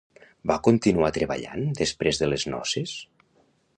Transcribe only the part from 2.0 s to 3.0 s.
de les noces?